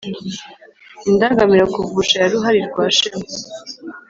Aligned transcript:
.Indangamira 1.09 1.65
kuvusha 1.73 2.15
ya 2.21 2.31
Ruhalirwashema, 2.31 3.25